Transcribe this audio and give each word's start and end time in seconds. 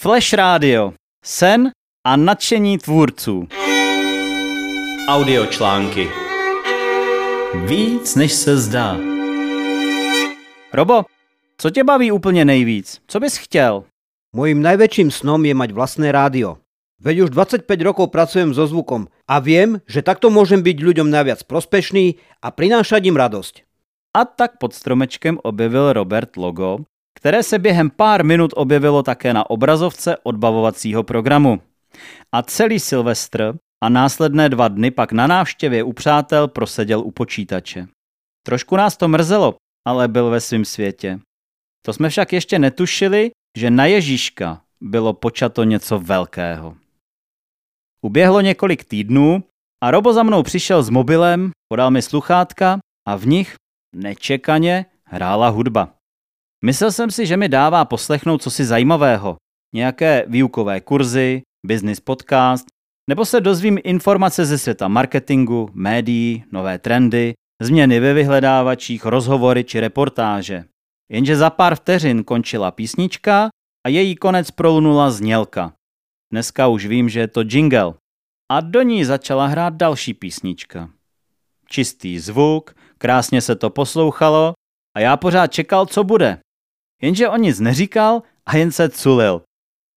Flash 0.00 0.32
Radio. 0.32 0.92
Sen 1.24 1.70
a 2.06 2.16
nadšení 2.16 2.78
tvůrců. 2.78 3.48
Audiočlánky. 5.08 6.08
Víc, 7.64 8.16
než 8.16 8.32
se 8.32 8.58
zdá. 8.58 8.96
Robo, 10.72 11.04
co 11.58 11.70
tě 11.70 11.84
baví 11.84 12.12
úplně 12.12 12.44
nejvíc? 12.44 13.00
Co 13.06 13.20
bys 13.20 13.36
chtěl? 13.36 13.84
Mojím 14.32 14.62
najväčším 14.62 15.10
snom 15.12 15.44
je 15.44 15.52
mať 15.52 15.70
vlastné 15.76 16.08
rádio. 16.12 16.56
Veď 17.00 17.28
už 17.28 17.30
25 17.36 17.68
rokov 17.84 18.08
pracujem 18.08 18.56
so 18.56 18.64
zvukom 18.64 19.04
a 19.28 19.36
viem, 19.36 19.84
že 19.84 20.00
takto 20.00 20.32
môžem 20.32 20.64
byť 20.64 20.80
ľuďom 20.80 21.12
najviac 21.12 21.44
prospešný 21.44 22.16
a 22.40 22.48
prinášať 22.48 23.04
im 23.04 23.20
radosť. 23.20 23.68
A 24.16 24.24
tak 24.24 24.56
pod 24.56 24.72
stromečkem 24.72 25.36
objevil 25.44 25.92
Robert 25.92 26.40
logo, 26.40 26.88
které 27.20 27.42
se 27.42 27.58
během 27.58 27.90
pár 27.90 28.24
minut 28.24 28.50
objevilo 28.56 29.02
také 29.02 29.34
na 29.34 29.50
obrazovce 29.50 30.16
odbavovacího 30.22 31.02
programu. 31.02 31.60
A 32.32 32.42
celý 32.42 32.80
Silvestr 32.80 33.54
a 33.84 33.88
následné 33.88 34.48
dva 34.48 34.68
dny 34.68 34.90
pak 34.90 35.12
na 35.12 35.26
návštěvě 35.26 35.82
u 35.82 35.92
přátel 35.92 36.48
proseděl 36.48 37.00
u 37.00 37.10
počítače. 37.10 37.86
Trošku 38.46 38.76
nás 38.76 38.96
to 38.96 39.08
mrzelo, 39.08 39.54
ale 39.88 40.08
byl 40.08 40.30
ve 40.30 40.40
svém 40.40 40.64
světě. 40.64 41.20
To 41.86 41.92
jsme 41.92 42.08
však 42.08 42.32
ještě 42.32 42.58
netušili, 42.58 43.30
že 43.58 43.70
na 43.70 43.86
Ježíška 43.86 44.60
bylo 44.80 45.12
počato 45.12 45.64
něco 45.64 45.98
velkého. 45.98 46.76
Uběhlo 48.02 48.40
několik 48.40 48.84
týdnů 48.84 49.44
a 49.82 49.90
Robo 49.90 50.12
za 50.12 50.22
mnou 50.22 50.42
přišel 50.42 50.82
s 50.82 50.90
mobilem, 50.90 51.50
podal 51.68 51.90
mi 51.90 52.02
sluchátka 52.02 52.78
a 53.08 53.16
v 53.16 53.26
nich, 53.26 53.54
nečekaně, 53.96 54.86
hrála 55.04 55.48
hudba. 55.48 55.99
Myslel 56.64 56.92
jsem 56.92 57.10
si, 57.10 57.26
že 57.26 57.36
mi 57.36 57.48
dává 57.48 57.84
poslechnout 57.84 58.42
cosi 58.42 58.64
zajímavého. 58.64 59.36
Nějaké 59.74 60.24
výukové 60.28 60.80
kurzy, 60.80 61.42
business 61.66 62.00
podcast, 62.00 62.66
nebo 63.10 63.24
se 63.24 63.40
dozvím 63.40 63.78
informace 63.84 64.46
ze 64.46 64.58
světa 64.58 64.88
marketingu, 64.88 65.68
médií, 65.72 66.44
nové 66.52 66.78
trendy, 66.78 67.34
změny 67.62 68.00
ve 68.00 68.14
vyhledávačích, 68.14 69.04
rozhovory 69.04 69.64
či 69.64 69.80
reportáže. 69.80 70.64
Jenže 71.12 71.36
za 71.36 71.50
pár 71.50 71.74
vteřin 71.74 72.24
končila 72.24 72.70
písnička 72.70 73.48
a 73.86 73.88
její 73.88 74.16
konec 74.16 74.50
prolunula 74.50 75.10
znělka. 75.10 75.72
Dneska 76.32 76.66
už 76.66 76.86
vím, 76.86 77.08
že 77.08 77.20
je 77.20 77.28
to 77.28 77.40
jingle. 77.40 77.94
A 78.52 78.60
do 78.60 78.82
ní 78.82 79.04
začala 79.04 79.46
hrát 79.46 79.74
další 79.74 80.14
písnička. 80.14 80.90
Čistý 81.66 82.18
zvuk, 82.18 82.76
krásně 82.98 83.40
se 83.40 83.56
to 83.56 83.70
poslouchalo 83.70 84.52
a 84.96 85.00
já 85.00 85.16
pořád 85.16 85.46
čekal, 85.46 85.86
co 85.86 86.04
bude. 86.04 86.38
Jenže 87.02 87.28
on 87.28 87.40
nic 87.40 87.60
neříkal 87.60 88.22
a 88.46 88.56
jen 88.56 88.72
se 88.72 88.88
culil. 88.88 89.42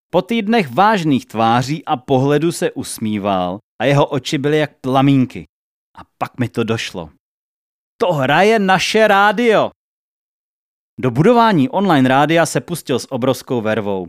Po 0.10 0.22
týdnech 0.22 0.72
vážných 0.72 1.26
tváří 1.26 1.86
a 1.86 1.98
pohledu 1.98 2.52
se 2.52 2.72
usmíval 2.72 3.60
a 3.82 3.86
jeho 3.86 4.06
oči 4.06 4.38
byly 4.38 4.58
jak 4.58 4.72
plamínky. 4.82 5.46
A 5.98 6.02
pak 6.18 6.40
mi 6.40 6.50
to 6.50 6.64
došlo. 6.64 7.10
To 8.02 8.14
hraje 8.14 8.60
naše 8.60 9.08
rádio. 9.08 9.72
Do 11.00 11.12
budování 11.12 11.70
online 11.70 12.10
rádia 12.10 12.46
se 12.46 12.62
pustil 12.62 13.00
s 13.00 13.12
obrovskou 13.12 13.62
vervou. 13.62 14.08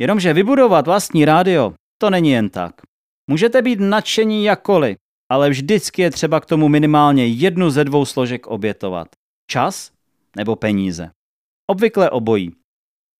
Jenomže 0.00 0.32
vybudovat 0.32 0.86
vlastní 0.86 1.24
rádio, 1.24 1.74
to 1.98 2.10
není 2.10 2.30
jen 2.30 2.50
tak. 2.50 2.82
Můžete 3.30 3.62
být 3.62 3.80
nadšení 3.80 4.44
jakkoliv, 4.44 4.96
ale 5.30 5.50
vždycky 5.50 6.02
je 6.02 6.10
třeba 6.10 6.40
k 6.40 6.46
tomu 6.46 6.68
minimálně 6.68 7.26
jednu 7.26 7.70
ze 7.70 7.84
dvou 7.84 8.04
složek 8.04 8.46
obětovat. 8.46 9.08
Čas 9.50 9.92
nebo 10.36 10.56
peníze. 10.56 11.10
Obvykle 11.70 12.10
obojí. 12.10 12.50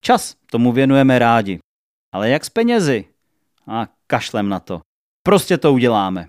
Čas 0.04 0.36
tomu 0.50 0.72
věnujeme 0.72 1.18
rádi. 1.18 1.58
Ale 2.14 2.30
jak 2.30 2.44
s 2.44 2.50
penězi? 2.50 3.04
A 3.66 3.86
kašlem 4.06 4.48
na 4.48 4.60
to. 4.60 4.80
Prostě 5.26 5.58
to 5.58 5.72
uděláme. 5.72 6.28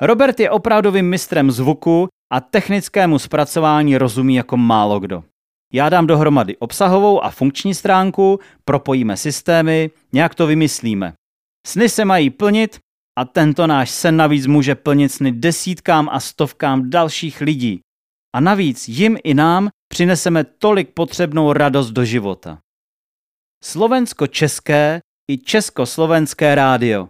Robert 0.00 0.40
je 0.40 0.50
opravdovým 0.50 1.08
mistrem 1.08 1.50
zvuku 1.50 2.08
a 2.32 2.40
technickému 2.40 3.18
zpracování 3.18 3.98
rozumí 3.98 4.34
jako 4.34 4.56
málo 4.56 5.00
kdo. 5.00 5.24
Já 5.72 5.88
dám 5.88 6.06
dohromady 6.06 6.56
obsahovou 6.56 7.24
a 7.24 7.30
funkční 7.30 7.74
stránku, 7.74 8.40
propojíme 8.64 9.16
systémy, 9.16 9.90
nějak 10.12 10.34
to 10.34 10.46
vymyslíme. 10.46 11.12
Sny 11.66 11.88
se 11.88 12.04
mají 12.04 12.30
plnit 12.30 12.78
a 13.18 13.24
tento 13.24 13.66
náš 13.66 13.90
sen 13.90 14.16
navíc 14.16 14.46
může 14.46 14.74
plnit 14.74 15.12
sny 15.12 15.32
desítkám 15.32 16.08
a 16.12 16.20
stovkám 16.20 16.90
dalších 16.90 17.40
lidí. 17.40 17.80
A 18.32 18.40
navíc 18.40 18.88
jim 18.88 19.18
i 19.24 19.34
nám 19.34 19.68
přineseme 19.88 20.44
tolik 20.44 20.94
potřebnou 20.94 21.52
radost 21.52 21.90
do 21.90 22.04
života. 22.04 22.58
Slovensko-české 23.64 25.00
i 25.30 25.38
československé 25.38 26.54
rádio. 26.54 27.08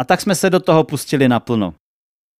A 0.00 0.04
tak 0.04 0.20
jsme 0.20 0.34
se 0.34 0.50
do 0.50 0.60
toho 0.60 0.84
pustili 0.84 1.28
naplno. 1.28 1.74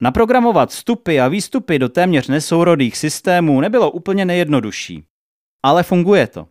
Naprogramovat 0.02 0.70
vstupy 0.70 1.20
a 1.20 1.28
výstupy 1.28 1.78
do 1.78 1.88
téměř 1.88 2.28
nesourodých 2.28 2.96
systémů 2.96 3.60
nebylo 3.60 3.90
úplně 3.90 4.24
nejjednodušší. 4.24 5.04
Ale 5.62 5.82
funguje 5.82 6.26
to. 6.26 6.48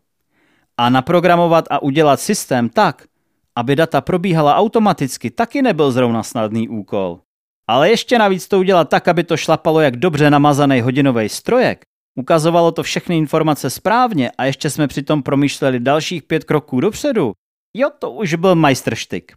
A 0.77 0.89
naprogramovat 0.89 1.65
a 1.69 1.81
udělat 1.81 2.19
systém 2.19 2.69
tak, 2.69 3.07
aby 3.55 3.75
data 3.75 4.01
probíhala 4.01 4.55
automaticky, 4.55 5.31
taky 5.31 5.61
nebyl 5.61 5.91
zrovna 5.91 6.23
snadný 6.23 6.69
úkol. 6.69 7.19
Ale 7.67 7.89
ještě 7.89 8.19
navíc 8.19 8.47
to 8.47 8.59
udělat 8.59 8.89
tak, 8.89 9.07
aby 9.07 9.23
to 9.23 9.37
šlapalo 9.37 9.79
jak 9.79 9.97
dobře 9.97 10.29
namazaný 10.29 10.81
hodinový 10.81 11.29
strojek, 11.29 11.81
ukazovalo 12.15 12.71
to 12.71 12.83
všechny 12.83 13.17
informace 13.17 13.69
správně 13.69 14.31
a 14.37 14.45
ještě 14.45 14.69
jsme 14.69 14.87
přitom 14.87 15.23
promýšleli 15.23 15.79
dalších 15.79 16.23
pět 16.23 16.43
kroků 16.43 16.79
dopředu, 16.79 17.33
jo, 17.77 17.89
to 17.99 18.11
už 18.11 18.33
byl 18.33 18.55
majstrštyk. 18.55 19.33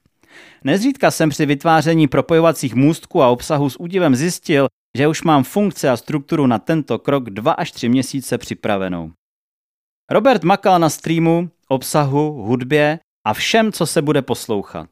Nezřídka 0.64 1.10
jsem 1.10 1.28
při 1.28 1.46
vytváření 1.46 2.08
propojovacích 2.08 2.74
můstků 2.74 3.22
a 3.22 3.28
obsahu 3.28 3.70
s 3.70 3.80
údivem 3.80 4.16
zjistil, 4.16 4.66
že 4.96 5.08
už 5.08 5.22
mám 5.22 5.44
funkce 5.44 5.90
a 5.90 5.96
strukturu 5.96 6.46
na 6.46 6.58
tento 6.58 6.98
krok 6.98 7.30
dva 7.30 7.52
až 7.52 7.72
tři 7.72 7.88
měsíce 7.88 8.38
připravenou. 8.38 9.12
Robert 10.10 10.44
makal 10.44 10.78
na 10.78 10.88
streamu, 10.88 11.50
obsahu, 11.68 12.42
hudbě 12.42 12.98
a 13.26 13.34
všem, 13.34 13.72
co 13.72 13.86
se 13.86 14.02
bude 14.02 14.22
poslouchat. 14.22 14.88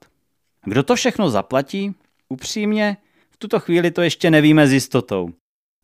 Kdo 0.64 0.82
to 0.82 0.96
všechno 0.96 1.30
zaplatí? 1.30 1.94
Upřímně, 2.28 2.96
v 3.34 3.36
tuto 3.36 3.60
chvíli 3.60 3.90
to 3.90 4.02
ještě 4.02 4.30
nevíme 4.30 4.66
s 4.66 4.72
jistotou. 4.72 5.28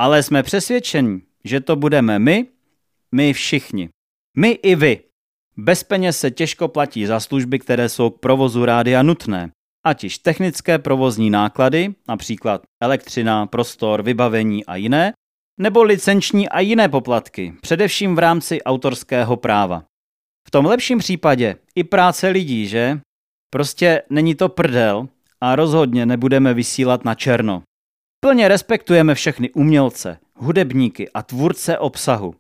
Ale 0.01 0.23
jsme 0.23 0.43
přesvědčeni, 0.43 1.21
že 1.45 1.61
to 1.61 1.77
budeme 1.77 2.19
my, 2.19 2.47
my 3.15 3.33
všichni. 3.33 3.89
My 4.37 4.51
i 4.51 4.75
vy. 4.75 5.01
Bez 5.57 5.85
peněz 5.85 6.21
se 6.21 6.31
těžko 6.31 6.69
platí 6.69 7.07
za 7.07 7.21
služby, 7.21 7.59
které 7.59 7.89
jsou 7.89 8.11
k 8.11 8.21
provozu 8.21 8.65
rádia 8.65 9.03
nutné, 9.03 9.51
ať 9.87 10.05
již 10.05 10.19
technické 10.19 10.79
provozní 10.79 11.31
náklady, 11.31 11.95
například 12.09 12.63
elektřina, 12.83 13.47
prostor, 13.47 14.03
vybavení 14.03 14.65
a 14.67 14.77
jiné, 14.77 15.13
nebo 15.61 15.83
licenční 15.83 16.49
a 16.49 16.61
jiné 16.61 16.89
poplatky, 16.89 17.55
především 17.61 18.15
v 18.15 18.19
rámci 18.19 18.63
autorského 18.63 19.37
práva. 19.37 19.85
V 20.49 20.51
tom 20.51 20.67
lepším 20.67 20.99
případě 20.99 21.57
i 21.75 21.85
práce 21.85 22.29
lidí, 22.29 22.67
že? 22.67 23.01
Prostě 23.51 24.03
není 24.11 24.35
to 24.35 24.49
prdel 24.49 25.09
a 25.41 25.57
rozhodně 25.57 26.07
nebudeme 26.07 26.55
vysílat 26.55 27.05
na 27.05 27.15
černo. 27.15 27.63
Plně 28.21 28.49
respektujeme 28.49 29.15
všechny 29.15 29.51
umělce, 29.51 30.19
hudebníky 30.35 31.11
a 31.11 31.23
tvůrce 31.23 31.79
obsahu. 31.79 32.35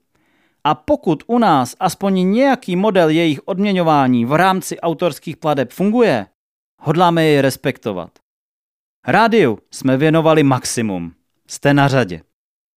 A 0.64 0.74
pokud 0.74 1.22
u 1.26 1.38
nás 1.38 1.76
aspoň 1.80 2.30
nějaký 2.30 2.76
model 2.76 3.08
jejich 3.08 3.40
odměňování 3.44 4.24
v 4.24 4.32
rámci 4.32 4.80
autorských 4.80 5.36
pladeb 5.36 5.70
funguje, 5.70 6.26
hodláme 6.78 7.24
jej 7.24 7.40
respektovat. 7.40 8.18
Rádiu 9.06 9.58
jsme 9.70 9.96
věnovali 9.96 10.42
maximum. 10.42 11.14
Jste 11.48 11.74
na 11.74 11.88
řadě. 11.88 12.22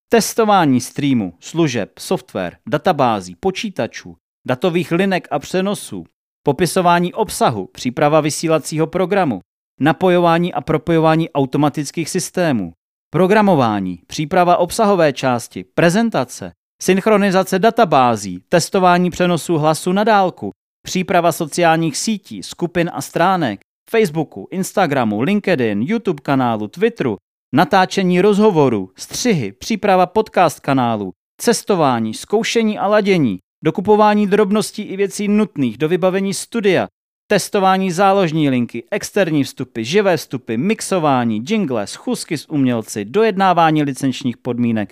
Testování 0.09 0.81
streamu, 0.81 1.33
služeb, 1.39 1.99
software, 1.99 2.57
databází, 2.69 3.35
počítačů, 3.35 4.15
datových 4.47 4.91
linek 4.91 5.27
a 5.31 5.39
přenosů, 5.39 6.05
popisování 6.43 7.13
obsahu, 7.13 7.65
příprava 7.65 8.21
vysílacího 8.21 8.87
programu, 8.87 9.41
napojování 9.79 10.53
a 10.53 10.61
propojování 10.61 11.29
automatických 11.29 12.09
systémů, 12.09 12.73
programování, 13.13 13.99
příprava 14.07 14.57
obsahové 14.57 15.13
části, 15.13 15.65
prezentace, 15.75 16.51
synchronizace 16.81 17.59
databází, 17.59 18.39
testování 18.49 19.09
přenosu 19.09 19.57
hlasu 19.57 19.91
na 19.91 20.03
dálku, 20.03 20.51
příprava 20.85 21.31
sociálních 21.31 21.97
sítí, 21.97 22.43
skupin 22.43 22.91
a 22.93 23.01
stránek, 23.01 23.59
Facebooku, 23.89 24.47
Instagramu, 24.51 25.21
LinkedIn, 25.21 25.81
YouTube 25.81 26.21
kanálu, 26.21 26.67
Twitteru, 26.67 27.17
natáčení 27.53 28.21
rozhovorů, 28.21 28.89
střihy, 28.97 29.51
příprava 29.51 30.05
podcast 30.05 30.59
kanálu, 30.59 31.11
cestování, 31.41 32.13
zkoušení 32.13 32.79
a 32.79 32.87
ladění, 32.87 33.39
dokupování 33.63 34.27
drobností 34.27 34.81
i 34.81 34.97
věcí 34.97 35.27
nutných 35.27 35.77
do 35.77 35.89
vybavení 35.89 36.33
studia, 36.33 36.87
testování 37.33 37.91
záložní 37.91 38.49
linky, 38.49 38.83
externí 38.91 39.43
vstupy, 39.43 39.83
živé 39.83 40.17
vstupy, 40.17 40.57
mixování, 40.57 41.43
jingle, 41.49 41.87
schůzky 41.87 42.37
s 42.37 42.49
umělci, 42.49 43.05
dojednávání 43.05 43.83
licenčních 43.83 44.37
podmínek, 44.37 44.89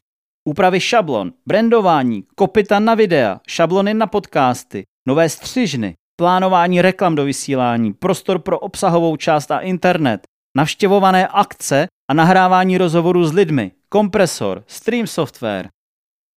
úpravy 0.49 0.79
šablon, 0.79 1.33
brandování, 1.45 2.23
kopita 2.35 2.79
na 2.79 2.95
videa, 2.95 3.39
šablony 3.47 3.93
na 3.93 4.07
podcasty, 4.07 4.83
nové 5.07 5.29
střižny, 5.29 5.93
plánování 6.19 6.81
reklam 6.81 7.15
do 7.15 7.25
vysílání, 7.25 7.93
prostor 7.93 8.39
pro 8.39 8.59
obsahovou 8.59 9.15
část 9.15 9.51
a 9.51 9.59
internet, 9.59 10.21
navštěvované 10.57 11.27
akce 11.27 11.88
a 12.11 12.13
nahrávání 12.13 12.77
rozhovorů 12.77 13.25
s 13.25 13.33
lidmi, 13.33 13.71
kompresor, 13.89 14.63
stream 14.67 15.07
software. 15.07 15.69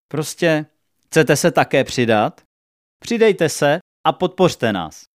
Prostě 0.08 0.66
chcete 1.06 1.36
se 1.36 1.50
také 1.50 1.84
přidat? 1.84 2.40
Přidejte 3.02 3.48
se 3.48 3.78
a 4.06 4.12
podpořte 4.12 4.72
nás. 4.72 5.13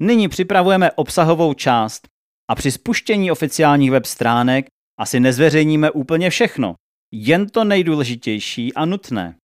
Nyní 0.00 0.28
připravujeme 0.28 0.92
obsahovou 0.92 1.54
část 1.54 2.08
a 2.50 2.54
při 2.54 2.72
spuštění 2.72 3.30
oficiálních 3.30 3.90
web 3.90 4.06
stránek 4.06 4.66
asi 4.98 5.20
nezveřejníme 5.20 5.90
úplně 5.90 6.30
všechno, 6.30 6.74
jen 7.12 7.48
to 7.48 7.64
nejdůležitější 7.64 8.74
a 8.74 8.84
nutné. 8.84 9.36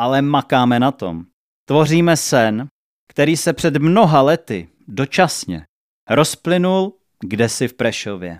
Ale 0.00 0.22
makáme 0.22 0.80
na 0.80 0.92
tom. 0.92 1.24
Tvoříme 1.68 2.16
sen, 2.16 2.68
který 3.08 3.36
se 3.36 3.52
před 3.52 3.76
mnoha 3.76 4.22
lety 4.22 4.68
dočasně 4.88 5.66
rozplynul 6.10 6.98
kdesi 7.20 7.68
v 7.68 7.74
Prešově. 7.74 8.38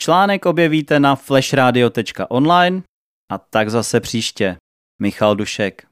Článek 0.00 0.46
objevíte 0.46 1.00
na 1.00 1.16
flashradio.online 1.16 2.82
a 3.32 3.38
tak 3.38 3.70
zase 3.70 4.00
příště. 4.00 4.56
Michal 4.98 5.36
Dušek. 5.36 5.89